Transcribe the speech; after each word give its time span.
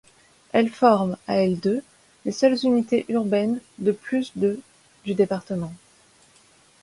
Elles 0.51 0.71
forment, 0.71 1.15
à 1.27 1.37
elles 1.43 1.59
deux, 1.59 1.83
les 2.25 2.31
seules 2.31 2.57
unités 2.63 3.05
urbaines 3.09 3.61
de 3.77 3.91
plus 3.91 4.31
de 4.35 4.59
du 5.05 5.13
département. 5.13 5.71